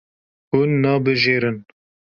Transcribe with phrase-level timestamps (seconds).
[0.49, 1.57] Hûn nabijêrin.